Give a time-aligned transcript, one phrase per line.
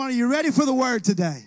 [0.00, 1.42] Come on, are you ready for the word today?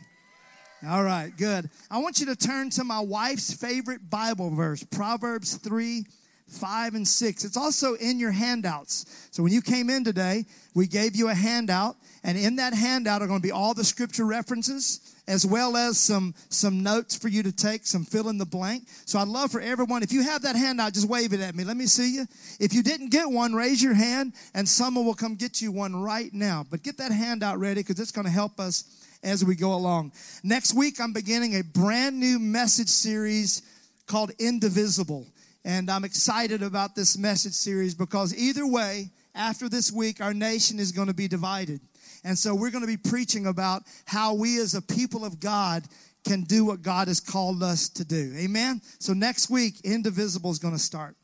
[0.88, 1.72] All right, good.
[1.90, 6.06] I want you to turn to my wife's favorite Bible verse, Proverbs 3
[6.50, 7.46] 5 and 6.
[7.46, 9.28] It's also in your handouts.
[9.32, 10.46] So when you came in today,
[10.76, 13.84] we gave you a handout, and in that handout are going to be all the
[13.84, 18.38] scripture references as well as some some notes for you to take, some fill in
[18.38, 18.84] the blank.
[19.06, 21.64] So I'd love for everyone, if you have that handout, just wave it at me.
[21.64, 22.26] Let me see you.
[22.60, 25.96] If you didn't get one, raise your hand, and someone will come get you one
[25.96, 26.66] right now.
[26.70, 30.12] But get that handout ready because it's going to help us as we go along.
[30.44, 33.62] Next week, I'm beginning a brand new message series
[34.06, 35.28] called Indivisible.
[35.66, 40.78] And I'm excited about this message series because either way, after this week, our nation
[40.78, 41.80] is going to be divided.
[42.24, 45.84] And so we're going to be preaching about how we as a people of God
[46.26, 48.34] can do what God has called us to do.
[48.38, 48.82] Amen?
[49.00, 51.16] So next week, Indivisible is going to start.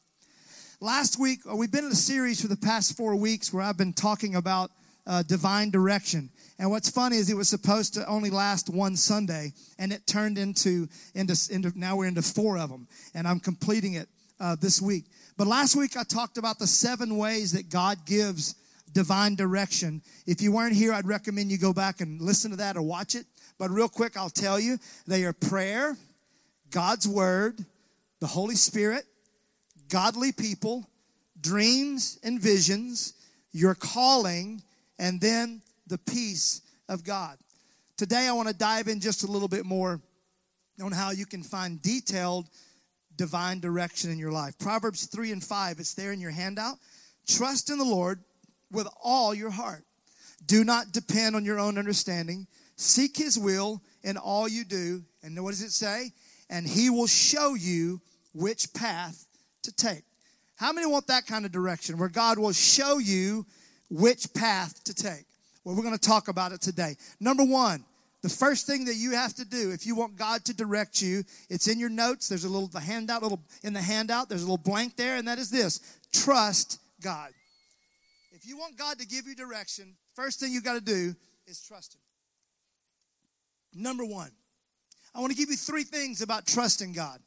[0.81, 3.77] Last week, uh, we've been in a series for the past four weeks where I've
[3.77, 4.71] been talking about
[5.07, 6.29] uh, divine direction.
[6.57, 10.37] And what's funny is it was supposed to only last one Sunday, and it turned
[10.37, 14.81] into, into, into now we're into four of them, and I'm completing it uh, this
[14.81, 15.05] week.
[15.37, 18.55] But last week I talked about the seven ways that God gives
[18.93, 20.01] divine direction.
[20.25, 23.15] If you weren't here, I'd recommend you go back and listen to that or watch
[23.15, 23.25] it.
[23.57, 25.97] But real quick, I'll tell you they are prayer,
[26.71, 27.65] God's word,
[28.19, 29.05] the Holy Spirit,
[29.89, 30.89] godly people,
[31.39, 33.13] dreams and visions,
[33.51, 34.61] your calling,
[34.97, 37.37] and then the peace of God.
[37.97, 39.99] Today, I want to dive in just a little bit more
[40.81, 42.47] on how you can find detailed
[43.17, 44.57] divine direction in your life.
[44.57, 46.77] Proverbs 3 and 5, it's there in your handout.
[47.27, 48.23] Trust in the Lord
[48.71, 49.83] with all your heart.
[50.45, 52.47] Do not depend on your own understanding.
[52.75, 55.03] Seek his will in all you do.
[55.23, 56.11] And what does it say?
[56.49, 58.01] And he will show you
[58.33, 59.27] which path
[59.63, 60.03] to take.
[60.55, 63.45] How many want that kind of direction where God will show you
[63.89, 65.25] which path to take?
[65.63, 66.95] Well, we're going to talk about it today.
[67.19, 67.83] Number one,
[68.21, 71.23] the first thing that you have to do if you want God to direct you,
[71.49, 72.27] it's in your notes.
[72.27, 74.27] There's a little the handout, little in the handout.
[74.27, 75.79] There's a little blank there, and that is this:
[76.11, 77.31] trust God.
[78.41, 81.13] If you want God to give you direction, first thing you got to do
[81.45, 81.99] is trust Him.
[83.83, 84.31] Number one,
[85.13, 87.19] I want to give you three things about trusting God.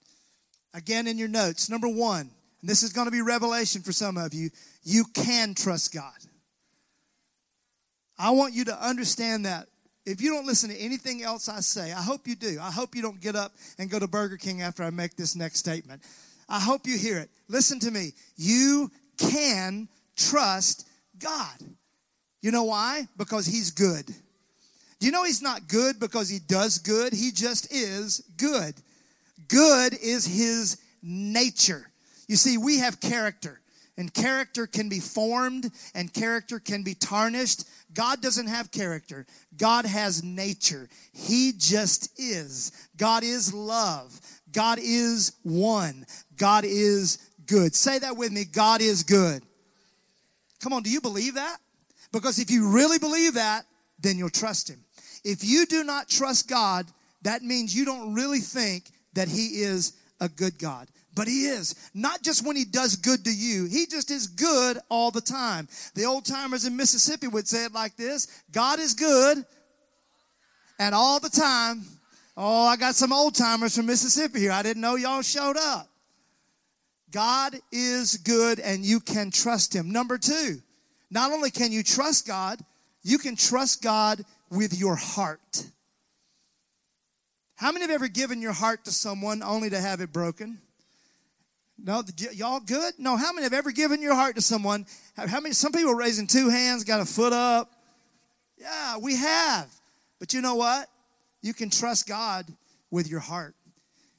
[0.73, 1.69] Again, in your notes.
[1.69, 2.31] Number one,
[2.63, 4.49] and this is going to be revelation for some of you,
[4.85, 6.15] you can trust God.
[8.19, 9.67] I want you to understand that.
[10.07, 12.59] If you don't listen to anything else I say, I hope you do.
[12.59, 15.37] I hope you don't get up and go to Burger King after I make this
[15.37, 16.01] next statement.
[16.49, 17.29] I hope you hear it.
[17.49, 18.13] Listen to me.
[18.37, 21.57] You can trust God.
[22.41, 23.07] You know why?
[23.17, 24.07] Because He's good.
[24.07, 27.13] Do you know He's not good because He does good?
[27.13, 28.75] He just is good.
[29.49, 31.91] Good is His nature.
[32.29, 33.61] You see, we have character,
[33.97, 37.65] and character can be formed and character can be tarnished.
[37.95, 40.89] God doesn't have character, God has nature.
[41.13, 42.73] He just is.
[42.97, 44.19] God is love.
[44.53, 46.07] God is one.
[46.37, 47.75] God is good.
[47.75, 49.43] Say that with me God is good.
[50.63, 51.59] Come on, do you believe that?
[52.13, 53.65] Because if you really believe that,
[53.99, 54.79] then you'll trust Him.
[55.25, 56.87] If you do not trust God,
[57.23, 60.89] that means you don't really think that He is a good God.
[61.15, 61.75] But He is.
[61.95, 65.69] Not just when He does good to you, He just is good all the time.
[65.95, 69.45] The old timers in Mississippi would say it like this God is good
[70.79, 71.83] and all the time.
[72.37, 74.53] Oh, I got some old timers from Mississippi here.
[74.53, 75.92] I didn't know y'all showed up.
[77.13, 79.91] God is good and you can trust him.
[79.91, 80.61] Number two,
[81.11, 82.59] not only can you trust God,
[83.03, 85.67] you can trust God with your heart.
[87.57, 90.59] How many have ever given your heart to someone only to have it broken?
[91.79, 92.03] No,
[92.33, 92.95] y'all good?
[92.99, 94.87] No, how many have ever given your heart to someone?
[95.17, 97.71] How many, some people raising two hands, got a foot up.
[98.57, 99.69] Yeah, we have.
[100.19, 100.89] But you know what?
[101.41, 102.47] You can trust God
[102.91, 103.55] with your heart.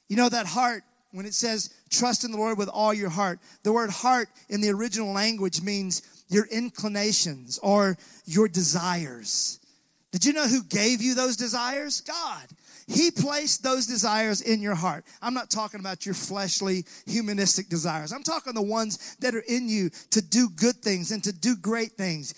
[0.08, 0.82] You know, that heart
[1.14, 4.60] when it says trust in the Lord with all your heart, the word heart in
[4.60, 9.60] the original language means your inclinations or your desires.
[10.10, 12.00] Did you know who gave you those desires?
[12.00, 12.48] God.
[12.86, 15.04] He placed those desires in your heart.
[15.22, 18.12] I'm not talking about your fleshly, humanistic desires.
[18.12, 21.56] I'm talking the ones that are in you to do good things and to do
[21.56, 22.34] great things.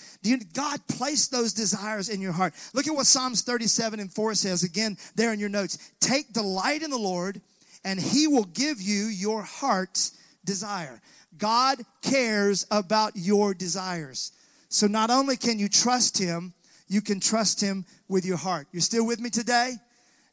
[0.53, 2.55] God placed those desires in your heart.
[2.75, 5.79] Look at what Psalms 37 and 4 says again there in your notes.
[6.01, 7.41] Take delight in the Lord
[7.87, 11.01] and He will give you your heart's desire.
[11.39, 14.33] God cares about your desires.
[14.69, 16.53] So not only can you trust Him,
[16.89, 18.67] you can trust Him with your heart.
[18.73, 19.75] You're still with me today?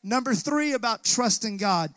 [0.01, 1.91] Number three about trusting God.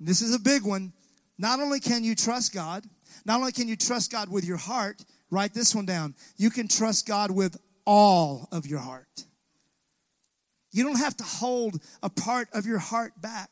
[0.00, 0.94] This is a big one.
[1.38, 2.84] Not only can you trust God,
[3.26, 6.14] not only can you trust God with your heart, write this one down.
[6.38, 9.24] You can trust God with all of your heart.
[10.72, 13.50] You don't have to hold a part of your heart back.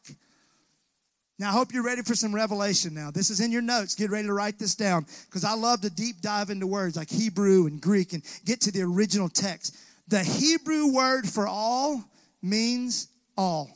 [1.41, 3.11] Now, I hope you're ready for some revelation now.
[3.11, 3.95] This is in your notes.
[3.95, 7.09] Get ready to write this down because I love to deep dive into words like
[7.09, 9.75] Hebrew and Greek and get to the original text.
[10.09, 12.05] The Hebrew word for all
[12.43, 13.09] means
[13.39, 13.71] all.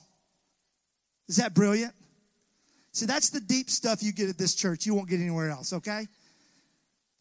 [1.26, 1.94] Is that brilliant?
[2.92, 4.84] See, that's the deep stuff you get at this church.
[4.84, 6.06] You won't get anywhere else, okay?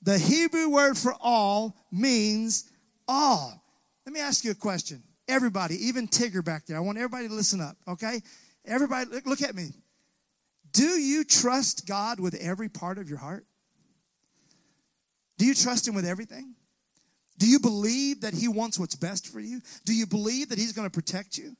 [0.01, 2.69] The Hebrew word for all means
[3.07, 3.63] all.
[4.06, 5.04] Let me ask you a question.
[5.25, 8.22] Everybody, even Tigger back there, I want everybody to listen up, okay?
[8.66, 9.72] Everybody, look at me.
[10.74, 13.46] Do you trust God with every part of your heart?
[15.38, 16.56] Do you trust Him with everything?
[17.38, 19.62] Do you believe that He wants what's best for you?
[19.86, 21.56] Do you believe that He's going to protect you?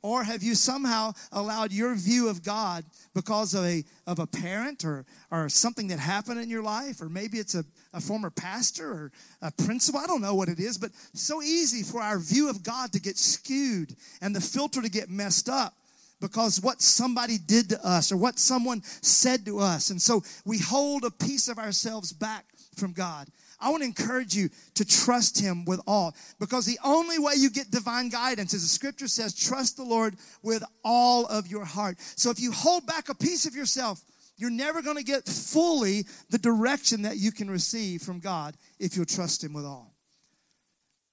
[0.00, 4.84] Or have you somehow allowed your view of God because of a, of a parent
[4.84, 7.02] or, or something that happened in your life?
[7.02, 9.12] Or maybe it's a, a former pastor or
[9.42, 9.98] a principal.
[9.98, 13.00] I don't know what it is, but so easy for our view of God to
[13.00, 15.74] get skewed and the filter to get messed up
[16.20, 19.90] because what somebody did to us or what someone said to us.
[19.90, 22.44] And so we hold a piece of ourselves back
[22.76, 23.28] from God.
[23.60, 27.50] I want to encourage you to trust Him with all because the only way you
[27.50, 31.98] get divine guidance, is the scripture says, trust the Lord with all of your heart.
[32.16, 34.02] So if you hold back a piece of yourself,
[34.36, 38.96] you're never going to get fully the direction that you can receive from God if
[38.96, 39.96] you'll trust Him with all.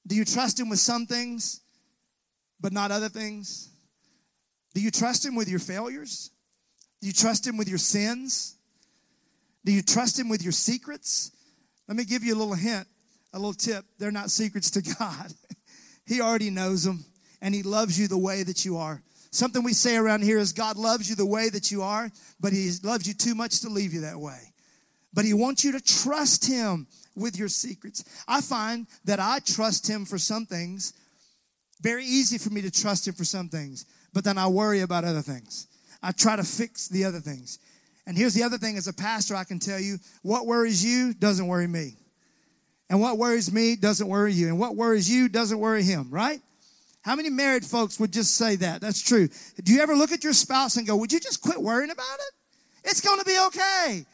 [0.06, 1.62] Do you trust Him with some things,
[2.62, 3.72] but not other things?
[4.76, 6.32] Do you trust Him with your failures?
[7.02, 8.56] Do you trust Him with your sins?
[9.64, 11.32] Do you trust Him with your secrets?
[11.88, 12.86] Let me give you a little hint,
[13.34, 13.86] a little tip.
[13.98, 15.34] They're not secrets to God.
[16.06, 17.06] he already knows them,
[17.42, 19.02] and He loves you the way that you are.
[19.32, 22.12] Something we say around here is God loves you the way that you are,
[22.42, 24.52] but He loves you too much to leave you that way.
[25.14, 28.04] But He wants you to trust Him with your secrets.
[28.28, 30.92] I find that I trust Him for some things.
[31.80, 35.04] Very easy for me to trust Him for some things but then I worry about
[35.04, 35.68] other things.
[36.02, 37.60] I try to fix the other things.
[38.08, 41.14] And here's the other thing as a pastor, I can tell you what worries you
[41.14, 41.98] doesn't worry me.
[42.90, 44.48] And what worries me doesn't worry you.
[44.48, 46.40] And what worries you doesn't worry him, right?
[47.02, 48.80] How many married folks would just say that?
[48.80, 49.28] That's true.
[49.62, 52.06] Do you ever look at your spouse and go, Would you just quit worrying about
[52.20, 52.90] it?
[52.90, 54.06] It's going to be okay.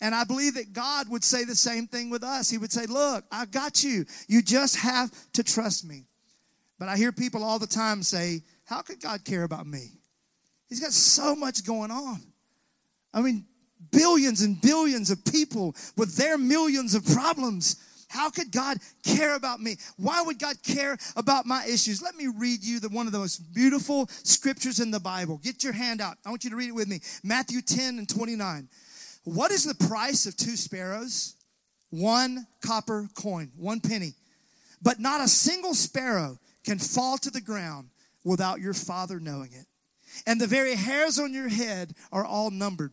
[0.00, 2.50] And I believe that God would say the same thing with us.
[2.50, 4.04] He would say, Look, I got you.
[4.28, 6.04] You just have to trust me.
[6.78, 9.92] But I hear people all the time say, how could God care about me?
[10.68, 12.20] He's got so much going on.
[13.14, 13.46] I mean,
[13.92, 17.76] billions and billions of people with their millions of problems.
[18.08, 19.76] How could God care about me?
[19.96, 22.02] Why would God care about my issues?
[22.02, 25.38] Let me read you the, one of the most beautiful scriptures in the Bible.
[25.38, 26.16] Get your hand out.
[26.24, 27.00] I want you to read it with me.
[27.22, 28.68] Matthew 10 and 29.
[29.24, 31.34] What is the price of two sparrows?
[31.90, 34.14] One copper coin, one penny.
[34.82, 37.88] But not a single sparrow can fall to the ground
[38.26, 39.66] without your Father knowing it.
[40.26, 42.92] And the very hairs on your head are all numbered.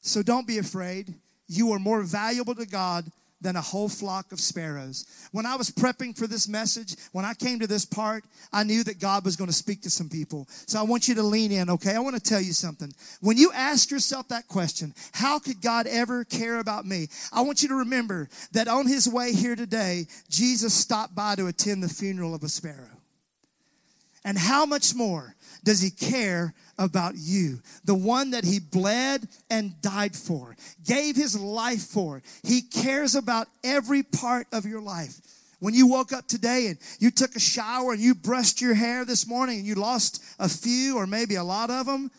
[0.00, 1.14] So don't be afraid.
[1.46, 3.10] You are more valuable to God
[3.40, 5.06] than a whole flock of sparrows.
[5.30, 8.82] When I was prepping for this message, when I came to this part, I knew
[8.82, 10.46] that God was going to speak to some people.
[10.66, 11.94] So I want you to lean in, okay?
[11.94, 12.92] I want to tell you something.
[13.20, 17.08] When you ask yourself that question, how could God ever care about me?
[17.32, 21.46] I want you to remember that on his way here today, Jesus stopped by to
[21.46, 22.97] attend the funeral of a sparrow.
[24.28, 27.62] And how much more does he care about you?
[27.86, 30.54] The one that he bled and died for,
[30.84, 32.20] gave his life for.
[32.42, 35.18] He cares about every part of your life.
[35.60, 39.06] When you woke up today and you took a shower and you brushed your hair
[39.06, 42.10] this morning and you lost a few or maybe a lot of them,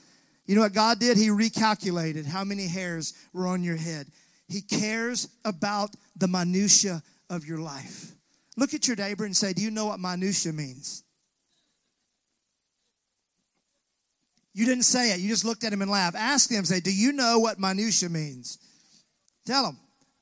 [0.47, 1.15] you know what God did?
[1.15, 4.07] He recalculated how many hairs were on your head.
[4.47, 8.13] He cares about the minutia of your life.
[8.57, 11.03] Look at your neighbor and say, Do you know what minutia means?
[14.53, 15.19] You didn't say it.
[15.19, 16.15] You just looked at him and laughed.
[16.15, 18.57] Ask them, say, Do you know what minutia means?
[19.45, 19.77] Tell them.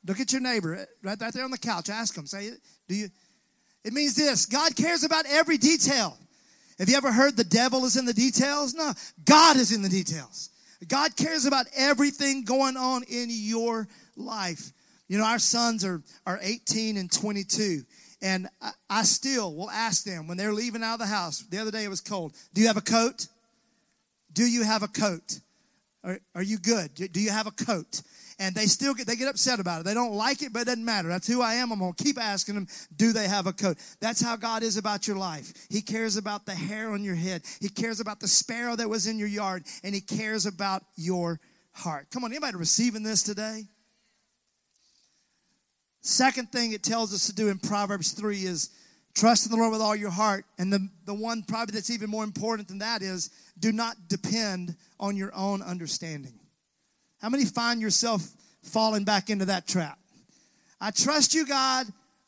[0.05, 1.89] Look at your neighbor eh, right, right there on the couch.
[1.89, 2.25] Ask them.
[2.25, 2.51] Say,
[2.87, 3.09] Do you?
[3.83, 6.17] It means this God cares about every detail.
[6.79, 8.73] Have you ever heard the devil is in the details?
[8.73, 8.93] No,
[9.25, 10.49] God is in the details.
[10.87, 14.71] God cares about everything going on in your life.
[15.07, 17.83] You know, our sons are, are 18 and 22.
[18.21, 21.39] And I, I still will ask them when they're leaving out of the house.
[21.49, 22.33] The other day it was cold.
[22.53, 23.27] Do you have a coat?
[24.37, 25.39] Do you have a coat?
[26.03, 26.93] Are, are you good?
[26.93, 28.03] Do you have a coat?
[28.37, 29.85] And they still get, they get upset about it.
[29.85, 31.07] They don't like it, but it doesn't matter.
[31.09, 31.71] That's who I am.
[31.71, 33.77] I'm to keep asking them, do they have a coat?
[33.99, 35.51] That's how God is about your life.
[35.71, 37.41] He cares about the hair on your head.
[37.59, 41.39] He cares about the sparrow that was in your yard, and He cares about your
[41.71, 42.11] heart.
[42.11, 43.63] Come on, anybody receiving this today?
[46.01, 48.69] Second thing it tells us to do in Proverbs 3 is
[49.17, 50.45] Trust in the Lord with all your heart.
[50.59, 54.75] And the, the one probably that's even more important than that is do not depend
[54.99, 56.39] on your own understanding.
[57.19, 58.31] How many find yourself
[58.61, 59.97] falling back into that trap?
[60.79, 61.87] I trust you, God,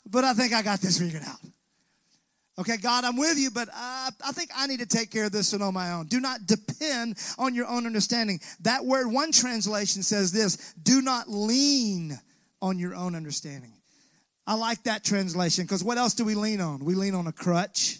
[0.09, 1.37] but I think I got this figured out.
[2.57, 5.31] Okay, God, I'm with you, but I, I think I need to take care of
[5.31, 6.07] this one on my own.
[6.07, 8.39] Do not depend on your own understanding.
[8.61, 12.19] That word, one translation says this do not lean
[12.63, 13.78] on your own understanding.
[14.49, 16.83] I like that translation because what else do we lean on?
[16.83, 17.99] We lean on a crutch.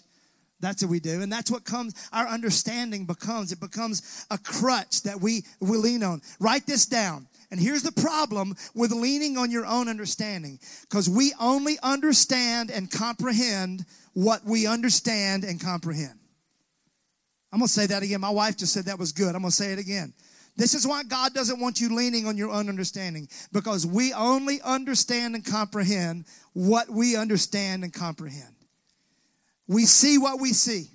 [0.58, 1.22] That's what we do.
[1.22, 3.52] And that's what comes, our understanding becomes.
[3.52, 6.22] It becomes a crutch that we, we lean on.
[6.40, 7.28] Write this down.
[7.52, 12.90] And here's the problem with leaning on your own understanding because we only understand and
[12.90, 16.18] comprehend what we understand and comprehend.
[17.52, 18.20] I'm going to say that again.
[18.20, 19.36] My wife just said that was good.
[19.36, 20.14] I'm going to say it again.
[20.56, 24.60] This is why God doesn't want you leaning on your own understanding because we only
[24.62, 28.54] understand and comprehend what we understand and comprehend.
[29.66, 30.88] We see what we see.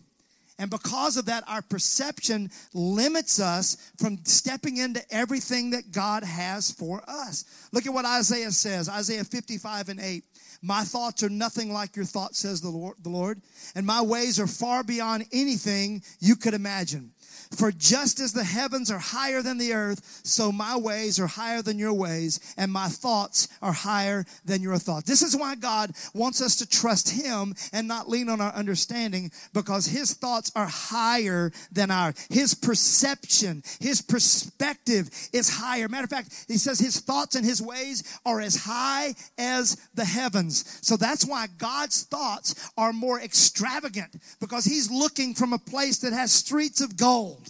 [0.58, 6.72] And because of that, our perception limits us from stepping into everything that God has
[6.72, 7.44] for us.
[7.74, 10.24] Look at what Isaiah says Isaiah 55 and 8.
[10.62, 13.42] My thoughts are nothing like your thoughts, says the Lord, the Lord,
[13.76, 17.12] and my ways are far beyond anything you could imagine.
[17.52, 21.62] For just as the heavens are higher than the earth, so my ways are higher
[21.62, 25.08] than your ways, and my thoughts are higher than your thoughts.
[25.08, 29.32] This is why God wants us to trust Him and not lean on our understanding,
[29.54, 32.16] because His thoughts are higher than ours.
[32.30, 35.88] His perception, His perspective is higher.
[35.88, 40.06] Matter of fact, He says His thoughts and His ways are as high as the
[40.06, 40.80] heavens.
[40.82, 46.14] So that's why God's thoughts are more extravagant, because He's looking from a place that
[46.14, 47.45] has streets of gold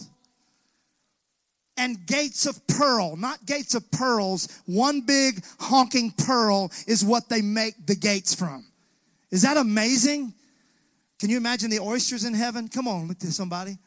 [1.76, 4.48] and gates of pearl, not gates of pearls.
[4.66, 8.64] One big honking pearl is what they make the gates from.
[9.30, 10.32] Is that amazing?
[11.18, 12.68] Can you imagine the oysters in heaven?
[12.68, 13.78] Come on, look to somebody.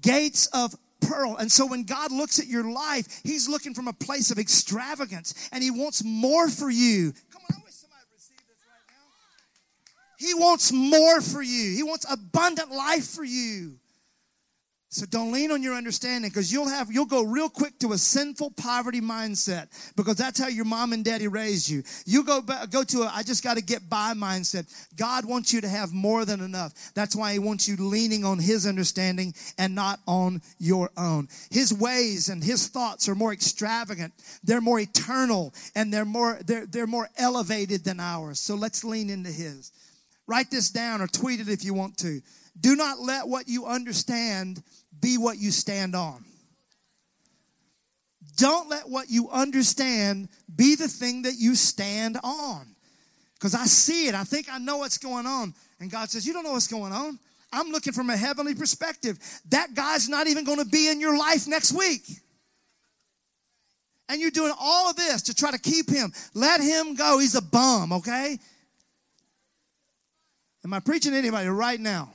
[0.00, 1.36] Gates of pearl.
[1.36, 5.48] And so when God looks at your life, He's looking from a place of extravagance
[5.52, 7.12] and He wants more for you.
[7.32, 10.26] Come on, I wish somebody received this right now.
[10.26, 13.78] He wants more for you, He wants abundant life for you.
[14.94, 17.98] So don't lean on your understanding because you'll have you'll go real quick to a
[17.98, 21.82] sinful poverty mindset because that's how your mom and daddy raised you.
[22.06, 24.72] You go back, go to a I just got to get by mindset.
[24.94, 26.92] God wants you to have more than enough.
[26.94, 31.26] That's why he wants you leaning on his understanding and not on your own.
[31.50, 34.12] His ways and his thoughts are more extravagant.
[34.44, 38.38] They're more eternal and they're more they're they're more elevated than ours.
[38.38, 39.72] So let's lean into his.
[40.28, 42.20] Write this down or tweet it if you want to.
[42.60, 44.62] Do not let what you understand
[45.00, 46.24] be what you stand on.
[48.36, 52.66] Don't let what you understand be the thing that you stand on.
[53.34, 54.14] Because I see it.
[54.14, 55.54] I think I know what's going on.
[55.80, 57.18] And God says, You don't know what's going on.
[57.52, 59.18] I'm looking from a heavenly perspective.
[59.50, 62.02] That guy's not even going to be in your life next week.
[64.08, 66.12] And you're doing all of this to try to keep him.
[66.34, 67.18] Let him go.
[67.18, 68.38] He's a bum, okay?
[70.64, 72.12] Am I preaching to anybody right now?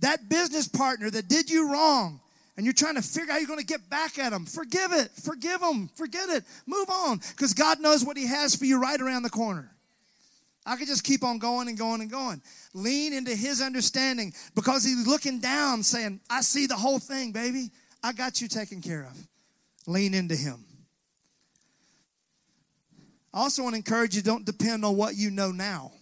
[0.00, 2.20] That business partner that did you wrong
[2.56, 4.92] and you're trying to figure out how you're going to get back at them, forgive
[4.92, 5.10] it.
[5.12, 5.88] Forgive them.
[5.94, 6.44] Forget it.
[6.66, 9.70] Move on because God knows what He has for you right around the corner.
[10.66, 12.42] I could just keep on going and going and going.
[12.74, 17.70] Lean into His understanding because He's looking down saying, I see the whole thing, baby.
[18.02, 19.16] I got you taken care of.
[19.86, 20.64] Lean into Him.
[23.32, 25.92] I also want to encourage you don't depend on what you know now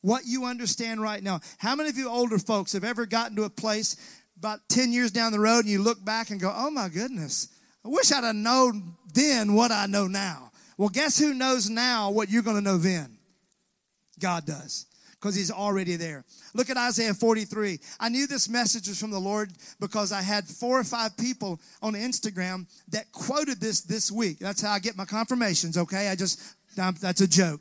[0.00, 1.40] what you understand right now.
[1.58, 3.96] How many of you older folks have ever gotten to a place
[4.38, 7.48] about 10 years down the road and you look back and go, oh my goodness,
[7.84, 10.52] I wish I'd have known then what I know now.
[10.76, 13.18] Well, guess who knows now what you're going to know then?
[14.20, 16.24] God does because he's already there.
[16.54, 17.80] Look at Isaiah 43.
[17.98, 19.50] I knew this message was from the Lord
[19.80, 24.38] because I had four or five people on Instagram that quoted this this week.
[24.38, 26.08] That's how I get my confirmations, okay?
[26.08, 26.40] I just,
[26.76, 27.60] that's a joke.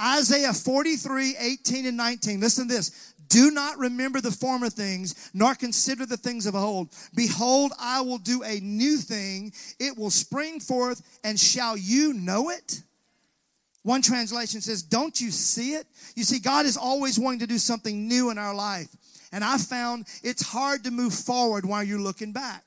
[0.00, 2.40] Isaiah 43, 18 and 19.
[2.40, 3.14] Listen to this.
[3.28, 6.88] Do not remember the former things, nor consider the things of old.
[7.14, 9.52] Behold, I will do a new thing.
[9.78, 12.82] It will spring forth, and shall you know it?
[13.82, 15.86] One translation says, Don't you see it?
[16.14, 18.88] You see, God is always wanting to do something new in our life.
[19.32, 22.64] And I found it's hard to move forward while you're looking back.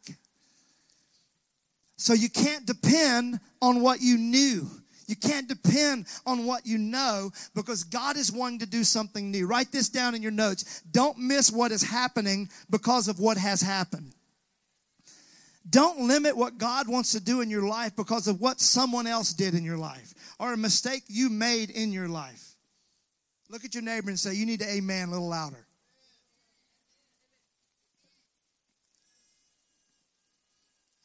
[1.98, 4.68] So you can't depend on what you knew.
[5.12, 9.46] You can't depend on what you know because God is wanting to do something new.
[9.46, 10.82] Write this down in your notes.
[10.90, 14.14] Don't miss what is happening because of what has happened.
[15.70, 19.34] Don't limit what God wants to do in your life because of what someone else
[19.34, 22.56] did in your life or a mistake you made in your life.
[23.50, 25.68] Look at your neighbor and say, You need to amen a little louder.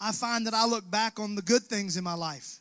[0.01, 2.61] I find that I look back on the good things in my life.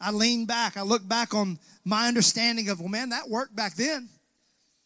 [0.00, 0.76] I lean back.
[0.76, 4.08] I look back on my understanding of, well, man, that worked back then.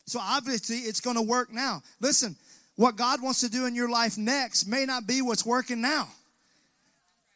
[0.07, 1.83] So obviously it's going to work now.
[2.01, 2.37] Listen,
[2.77, 6.09] what God wants to do in your life next may not be what's working now.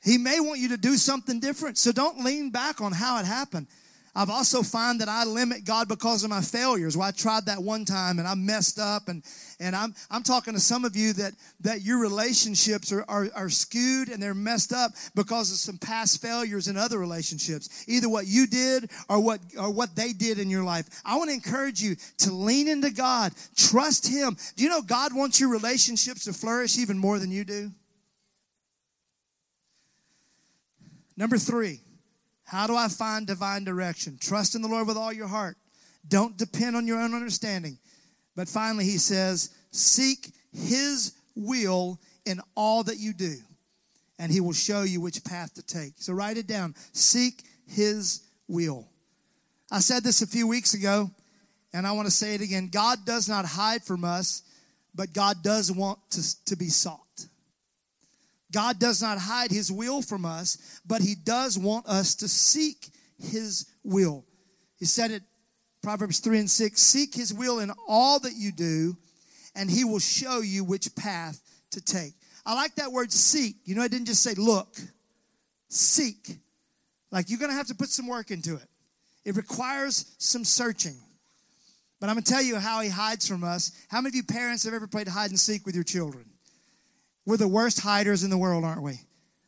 [0.02, 1.78] He may want you to do something different.
[1.78, 3.66] So don't lean back on how it happened.
[4.16, 6.96] I've also found that I limit God because of my failures.
[6.96, 9.24] Well, I tried that one time and I messed up and,
[9.58, 13.50] and I'm, I'm talking to some of you that, that your relationships are, are, are
[13.50, 17.84] skewed and they're messed up because of some past failures in other relationships.
[17.88, 20.88] Either what you did or what, or what they did in your life.
[21.04, 23.32] I want to encourage you to lean into God.
[23.56, 24.36] Trust Him.
[24.54, 27.72] Do you know God wants your relationships to flourish even more than you do?
[31.16, 31.80] Number three,
[32.44, 34.18] how do I find divine direction?
[34.20, 35.56] Trust in the Lord with all your heart.
[36.06, 37.78] Don't depend on your own understanding.
[38.36, 43.36] But finally, he says, seek his will in all that you do,
[44.18, 45.94] and he will show you which path to take.
[45.96, 46.74] So write it down.
[46.92, 48.88] Seek his will.
[49.70, 51.10] I said this a few weeks ago,
[51.72, 52.68] and I want to say it again.
[52.68, 54.42] God does not hide from us,
[54.94, 57.03] but God does want to, to be sought.
[58.54, 62.86] God does not hide his will from us, but he does want us to seek
[63.18, 64.24] his will.
[64.78, 65.22] He said it,
[65.82, 68.96] Proverbs 3 and 6 Seek his will in all that you do,
[69.56, 71.40] and he will show you which path
[71.72, 72.12] to take.
[72.46, 73.56] I like that word seek.
[73.64, 74.76] You know, I didn't just say look,
[75.68, 76.38] seek.
[77.10, 78.68] Like you're going to have to put some work into it.
[79.24, 80.96] It requires some searching.
[82.00, 83.72] But I'm going to tell you how he hides from us.
[83.88, 86.26] How many of you parents have ever played hide and seek with your children?
[87.26, 89.00] We're the worst hiders in the world, aren't we?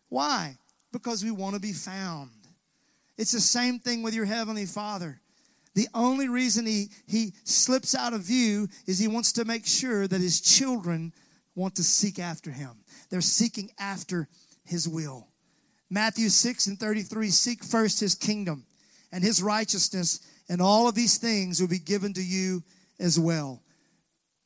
[0.09, 0.57] Why?
[0.93, 2.31] Because we want to be found.
[3.19, 5.21] It's the same thing with your Heavenly Father.
[5.75, 10.09] The only reason he, he slips out of view is he wants to make sure
[10.09, 11.13] that his children
[11.55, 12.83] want to seek after him.
[13.11, 14.29] They're seeking after
[14.65, 15.29] his will.
[15.91, 18.65] Matthew 6 and 33 Seek first his kingdom
[19.13, 22.63] and his righteousness, and all of these things will be given to you
[22.99, 23.63] as well.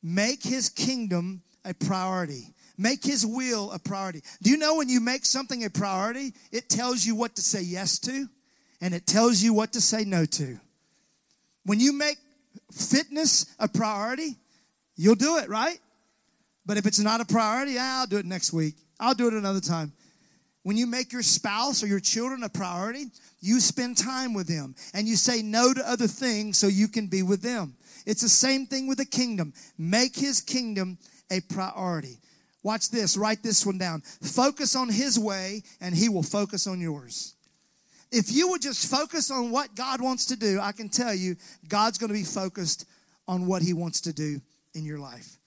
[0.03, 2.53] Make his kingdom a priority.
[2.81, 4.23] Make his will a priority.
[4.41, 7.61] Do you know when you make something a priority, it tells you what to say
[7.61, 8.27] yes to
[8.81, 10.59] and it tells you what to say no to.
[11.63, 12.17] When you make
[12.71, 14.35] fitness a priority,
[14.95, 15.77] you'll do it, right?
[16.65, 18.73] But if it's not a priority, ah, I'll do it next week.
[18.99, 19.93] I'll do it another time.
[20.63, 23.05] When you make your spouse or your children a priority,
[23.41, 27.05] you spend time with them and you say no to other things so you can
[27.05, 27.75] be with them.
[28.07, 29.53] It's the same thing with the kingdom.
[29.77, 30.97] Make his kingdom
[31.29, 32.17] a priority.
[32.63, 34.01] Watch this, write this one down.
[34.01, 37.35] Focus on His way, and He will focus on yours.
[38.11, 41.37] If you would just focus on what God wants to do, I can tell you,
[41.67, 42.85] God's going to be focused
[43.27, 44.41] on what He wants to do
[44.73, 45.37] in your life.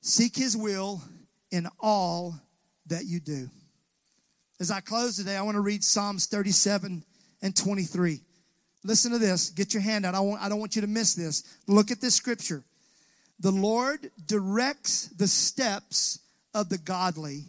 [0.00, 1.00] Seek His will
[1.50, 2.34] in all
[2.86, 3.48] that you do.
[4.58, 7.04] As I close today, I want to read Psalms 37
[7.42, 8.20] and 23.
[8.84, 9.50] Listen to this.
[9.50, 10.14] Get your hand out.
[10.14, 11.42] I, want, I don't want you to miss this.
[11.68, 12.64] Look at this scripture.
[13.42, 16.20] The Lord directs the steps
[16.54, 17.46] of the godly.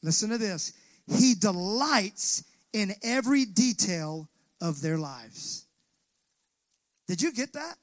[0.00, 0.72] Listen to this.
[1.08, 4.28] He delights in every detail
[4.60, 5.66] of their lives.
[7.08, 7.74] Did you get that?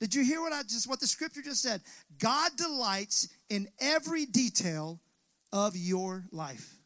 [0.00, 1.80] Did you hear what I just what the scripture just said?
[2.18, 5.00] God delights in every detail
[5.54, 6.76] of your life.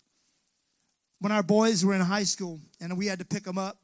[1.18, 3.76] When our boys were in high school and we had to pick them up,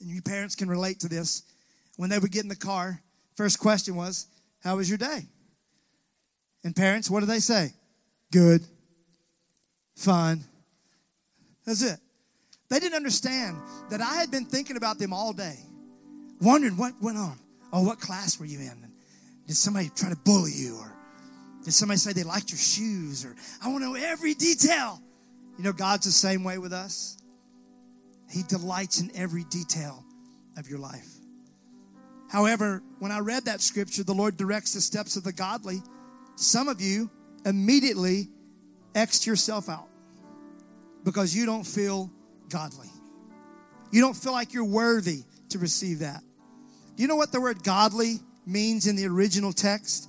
[0.00, 1.44] and you parents can relate to this,
[1.96, 3.00] when they would get in the car,
[3.36, 4.26] first question was,
[4.62, 5.20] how was your day?
[6.64, 7.72] And parents, what do they say?
[8.32, 8.62] Good.
[9.96, 10.44] Fine.
[11.64, 11.98] That's it.
[12.68, 13.56] They didn't understand
[13.90, 15.58] that I had been thinking about them all day,
[16.40, 17.38] wondering what went on.
[17.72, 18.88] Oh, what class were you in?
[19.46, 20.76] Did somebody try to bully you?
[20.76, 20.92] Or
[21.64, 23.24] did somebody say they liked your shoes?
[23.24, 25.00] Or I want to know every detail.
[25.56, 27.16] You know, God's the same way with us.
[28.30, 30.04] He delights in every detail
[30.56, 31.17] of your life.
[32.28, 35.82] However, when I read that scripture, the Lord directs the steps of the godly.
[36.36, 37.10] Some of you
[37.44, 38.28] immediately
[38.94, 39.88] X'd yourself out
[41.04, 42.10] because you don't feel
[42.48, 42.88] godly.
[43.90, 46.22] You don't feel like you're worthy to receive that.
[46.96, 50.08] Do you know what the word godly means in the original text?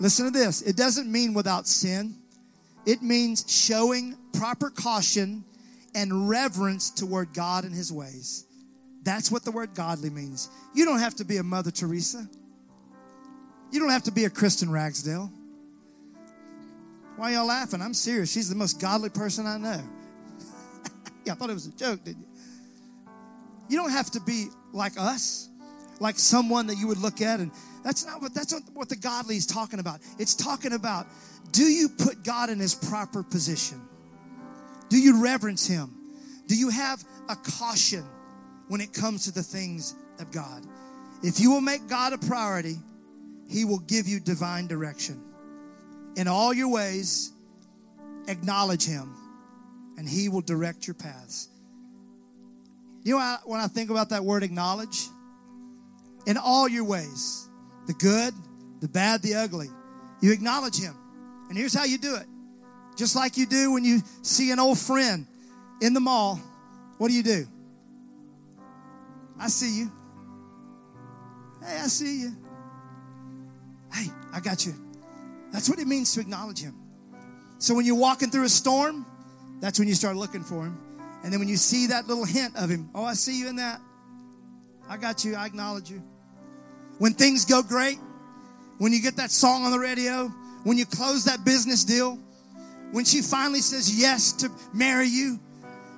[0.00, 2.16] Listen to this it doesn't mean without sin,
[2.86, 5.44] it means showing proper caution
[5.94, 8.46] and reverence toward God and His ways.
[9.04, 10.48] That's what the word godly means.
[10.74, 12.26] You don't have to be a Mother Teresa.
[13.70, 15.30] You don't have to be a Kristen Ragsdale.
[17.16, 17.80] Why y'all laughing?
[17.80, 18.32] I'm serious.
[18.32, 19.80] She's the most godly person I know.
[21.24, 22.28] yeah, I thought it was a joke, didn't you?
[23.68, 25.48] You don't have to be like us.
[26.00, 27.52] like someone that you would look at and
[27.84, 30.00] that's not what that's not what the godly is talking about.
[30.18, 31.06] It's talking about
[31.52, 33.80] do you put God in his proper position?
[34.88, 35.94] Do you reverence him?
[36.46, 38.04] Do you have a caution
[38.68, 40.64] when it comes to the things of God?
[41.22, 42.76] If you will make God a priority,
[43.48, 45.20] he will give you divine direction.
[46.16, 47.32] In all your ways,
[48.28, 49.14] acknowledge him
[49.96, 51.48] and he will direct your paths.
[53.04, 55.08] You know, when I think about that word acknowledge,
[56.26, 57.48] in all your ways,
[57.86, 58.32] the good,
[58.80, 59.68] the bad, the ugly,
[60.20, 60.94] you acknowledge him.
[61.48, 62.26] And here's how you do it.
[62.96, 65.26] Just like you do when you see an old friend
[65.82, 66.40] in the mall,
[66.98, 67.46] what do you do?
[69.38, 69.92] I see you.
[71.60, 72.36] Hey, I see you.
[73.92, 74.74] Hey, I got you.
[75.52, 76.74] That's what it means to acknowledge him.
[77.58, 79.06] So when you're walking through a storm,
[79.60, 80.78] that's when you start looking for him.
[81.22, 83.56] And then when you see that little hint of him, oh, I see you in
[83.56, 83.80] that.
[84.88, 85.36] I got you.
[85.36, 86.02] I acknowledge you.
[86.98, 87.98] When things go great,
[88.78, 90.28] when you get that song on the radio,
[90.64, 92.18] when you close that business deal,
[92.92, 95.38] when she finally says yes to marry you,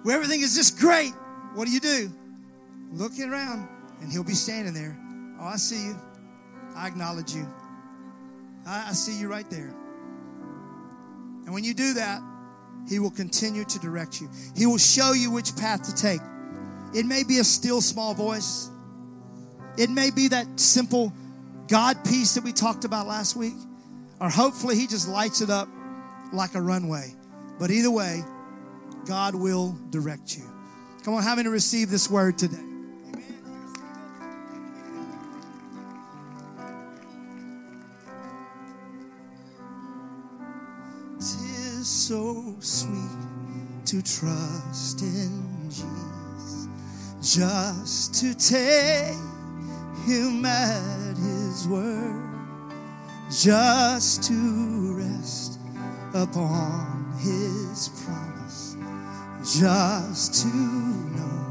[0.02, 1.12] where everything is just great,
[1.54, 2.12] what do you do?
[2.92, 3.68] Look around,
[4.00, 4.96] and he'll be standing there.
[5.40, 5.96] Oh, I see you.
[6.74, 7.46] I acknowledge you.
[8.66, 9.74] I, I see you right there.
[11.44, 12.20] And when you do that,
[12.88, 14.28] he will continue to direct you.
[14.56, 16.20] He will show you which path to take.
[16.94, 18.70] It may be a still small voice.
[19.76, 21.12] It may be that simple
[21.68, 23.54] God peace that we talked about last week.
[24.20, 25.68] Or hopefully he just lights it up
[26.32, 27.12] like a runway.
[27.58, 28.22] But either way,
[29.06, 30.44] God will direct you.
[31.04, 32.56] Come on, having to receive this word today.
[42.08, 42.94] So sweet
[43.84, 46.68] to trust in Jesus,
[47.20, 49.16] just to take
[50.06, 52.26] him at his word
[53.30, 55.58] just to rest
[56.14, 58.76] upon his promise,
[59.58, 61.44] just to know,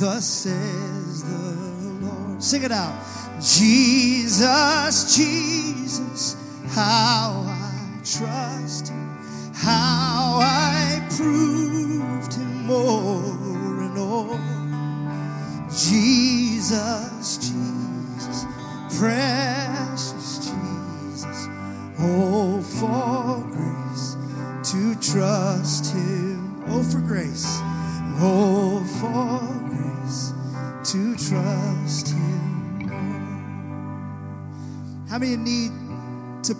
[0.00, 2.42] thus says the Lord.
[2.42, 2.98] Sing it out.
[3.38, 6.36] Jesus, Jesus,
[6.68, 9.03] how I trust him,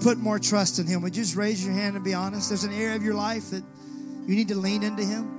[0.04, 1.00] put more trust in Him?
[1.00, 2.50] Would you just raise your hand and be honest?
[2.50, 3.64] There's an area of your life that
[4.26, 5.30] you need to lean into Him.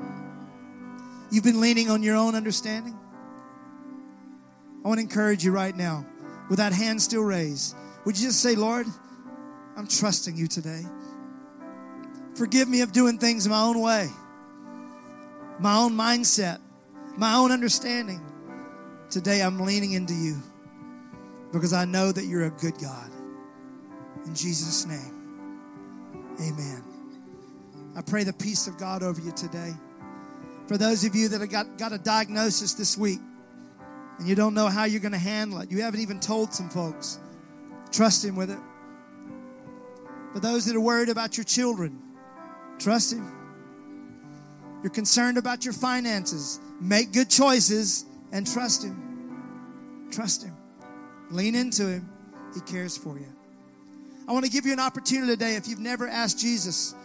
[1.32, 2.98] You've been leaning on your own understanding.
[4.84, 6.04] I want to encourage you right now,
[6.50, 7.76] with that hand still raised,
[8.06, 8.88] would you just say, Lord,
[9.78, 10.84] I'm trusting you today.
[12.36, 14.10] Forgive me of doing things my own way,
[15.60, 16.60] my own mindset,
[17.18, 18.22] my own understanding.
[19.12, 20.42] Today I'm leaning into you
[21.54, 23.12] because I know that you're a good God.
[24.26, 25.60] In Jesus' name,
[26.42, 26.84] amen.
[27.96, 29.74] I pray the peace of God over you today.
[30.68, 33.20] For those of you that have got, got a diagnosis this week,
[34.18, 35.72] and you don't know how you're going to handle it.
[35.72, 37.20] You haven't even told some folks.
[37.92, 38.60] Trust Him with it.
[40.34, 42.02] For those that are worried about your children,
[42.80, 43.32] trust Him.
[44.82, 50.10] You're concerned about your finances, make good choices and trust Him.
[50.12, 50.56] Trust Him.
[51.32, 52.10] Lean into Him.
[52.54, 53.35] He cares for you.
[54.28, 56.96] I want to give you an opportunity today if you've never asked Jesus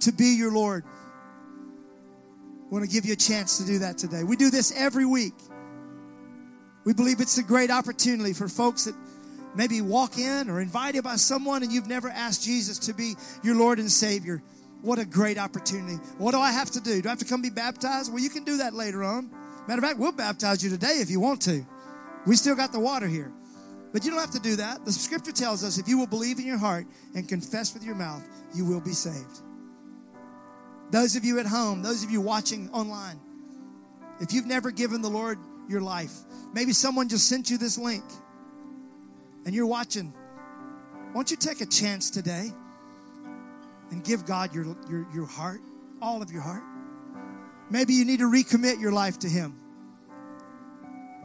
[0.00, 0.84] to be your Lord.
[0.84, 4.22] I want to give you a chance to do that today.
[4.22, 5.34] We do this every week.
[6.84, 8.94] We believe it's a great opportunity for folks that
[9.54, 13.56] maybe walk in or invited by someone and you've never asked Jesus to be your
[13.56, 14.42] Lord and Savior.
[14.82, 15.96] What a great opportunity.
[16.18, 17.00] What do I have to do?
[17.00, 18.12] Do I have to come be baptized?
[18.12, 19.30] Well, you can do that later on.
[19.66, 21.66] Matter of fact, we'll baptize you today if you want to.
[22.26, 23.32] We still got the water here.
[23.92, 24.84] But you don't have to do that.
[24.84, 27.94] The scripture tells us if you will believe in your heart and confess with your
[27.94, 29.40] mouth, you will be saved.
[30.90, 33.20] Those of you at home, those of you watching online,
[34.20, 36.12] if you've never given the Lord your life,
[36.52, 38.04] Maybe someone just sent you this link
[39.44, 40.12] and you're watching.
[41.14, 42.50] Won't you take a chance today
[43.90, 45.60] and give God your, your, your heart,
[46.00, 46.62] all of your heart?
[47.70, 49.58] Maybe you need to recommit your life to Him.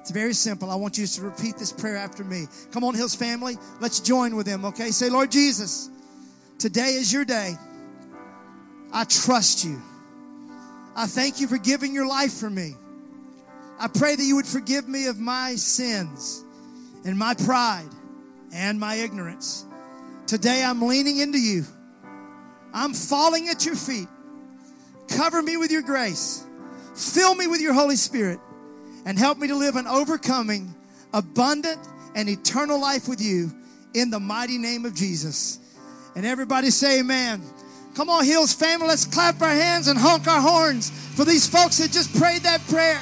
[0.04, 0.70] It's very simple.
[0.70, 2.48] I want you to repeat this prayer after me.
[2.74, 3.56] Come on, Hills family.
[3.80, 4.92] Let's join with them, okay?
[4.92, 5.90] Say, Lord Jesus,
[6.60, 7.56] today is your day.
[8.92, 9.82] I trust you.
[10.94, 12.76] I thank you for giving your life for me.
[13.80, 16.44] I pray that you would forgive me of my sins.
[17.06, 17.90] and my pride
[18.54, 19.66] and my ignorance.
[20.28, 21.64] Today I'm leaning into you.
[22.74, 24.10] I'm falling at your feet.
[25.08, 26.46] Cover me with your grace.
[26.94, 28.42] Fill me with your Holy Spirit
[29.06, 30.74] and help me to live an overcoming,
[31.14, 31.80] abundant,
[32.16, 33.52] and eternal life with you
[33.94, 35.60] in the mighty name of Jesus.
[36.16, 37.42] And everybody say amen.
[37.96, 41.78] Come on, Hills family, let's clap our hands and honk our horns for these folks
[41.78, 43.02] that just prayed that prayer.